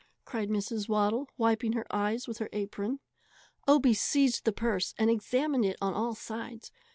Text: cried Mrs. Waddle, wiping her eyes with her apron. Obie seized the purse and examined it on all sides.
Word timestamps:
cried 0.25 0.49
Mrs. 0.49 0.89
Waddle, 0.89 1.29
wiping 1.37 1.73
her 1.73 1.85
eyes 1.91 2.27
with 2.27 2.39
her 2.39 2.49
apron. 2.53 2.99
Obie 3.67 3.93
seized 3.93 4.45
the 4.45 4.51
purse 4.51 4.95
and 4.97 5.11
examined 5.11 5.63
it 5.63 5.77
on 5.79 5.93
all 5.93 6.15
sides. 6.15 6.71